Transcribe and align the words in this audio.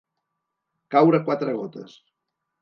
Caure 0.95 1.19
quatre 1.27 1.55
gotes. 1.59 1.95